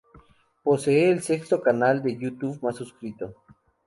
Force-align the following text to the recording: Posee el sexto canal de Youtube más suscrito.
Posee 0.63 1.11
el 1.11 1.21
sexto 1.21 1.61
canal 1.61 2.01
de 2.01 2.17
Youtube 2.17 2.57
más 2.63 2.77
suscrito. 2.77 3.35